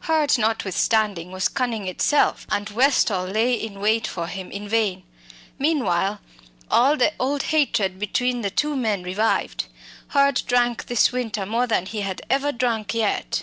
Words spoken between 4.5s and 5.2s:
in vain.